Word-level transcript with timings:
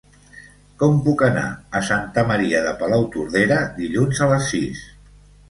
Com 0.83 0.95
puc 1.07 1.21
anar 1.27 1.43
a 1.79 1.81
Santa 1.89 2.23
Maria 2.31 2.63
de 2.69 2.73
Palautordera 2.81 3.61
dilluns 3.77 4.25
a 4.29 4.33
les 4.35 4.51
sis? 4.57 4.83